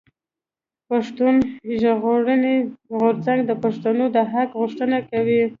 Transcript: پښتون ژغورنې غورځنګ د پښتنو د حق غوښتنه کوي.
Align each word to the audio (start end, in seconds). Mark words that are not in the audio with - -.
پښتون 0.89 1.35
ژغورنې 1.81 2.55
غورځنګ 2.97 3.39
د 3.45 3.51
پښتنو 3.63 4.05
د 4.15 4.17
حق 4.31 4.49
غوښتنه 4.59 4.97
کوي. 5.11 5.41